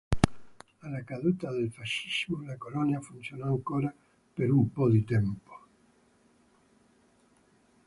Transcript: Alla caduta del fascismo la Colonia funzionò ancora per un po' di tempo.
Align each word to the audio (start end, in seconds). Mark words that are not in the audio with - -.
Alla 0.79 1.03
caduta 1.03 1.51
del 1.51 1.71
fascismo 1.71 2.41
la 2.43 2.57
Colonia 2.57 2.99
funzionò 3.01 3.45
ancora 3.49 3.93
per 4.33 4.49
un 4.51 4.71
po' 4.71 4.89
di 4.89 5.05
tempo. 5.05 5.59